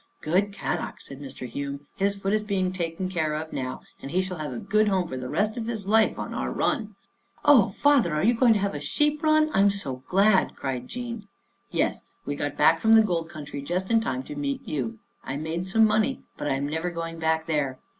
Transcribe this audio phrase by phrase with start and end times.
[0.21, 1.47] "Good Kadok," said Mr.
[1.47, 4.87] Hume." His foot is being taken care of now and he shall have a good
[4.87, 6.95] home for the rest of his life on our run
[7.45, 9.51] —""Oh Father, are you going to have a sheep run!
[9.53, 11.27] I'm so glad!" cried Jean."
[11.69, 14.97] Yes, we got back from the Gold Country just in time to meet you.
[15.23, 17.77] I made some money, but I am never going back there.